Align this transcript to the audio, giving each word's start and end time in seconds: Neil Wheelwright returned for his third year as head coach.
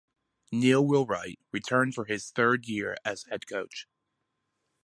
Neil 0.51 0.83
Wheelwright 0.83 1.37
returned 1.51 1.93
for 1.93 2.05
his 2.05 2.31
third 2.31 2.65
year 2.67 2.97
as 3.05 3.25
head 3.25 3.45
coach. 3.45 3.87